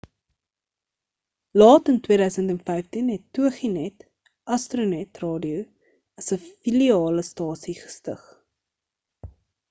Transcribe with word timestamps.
laat 1.61 1.89
in 1.91 1.97
2015 2.07 3.11
het 3.13 3.23
toginet 3.37 4.05
astronet 4.55 5.21
radio 5.25 5.59
as 6.23 6.31
'n 6.37 6.41
filiale 6.47 7.23
stasie 7.29 7.77
gestig 7.83 8.25